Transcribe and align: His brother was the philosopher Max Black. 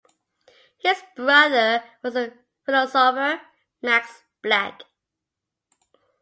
His 0.79 0.99
brother 1.15 1.83
was 2.01 2.15
the 2.15 2.33
philosopher 2.65 3.39
Max 3.83 4.23
Black. 4.41 4.81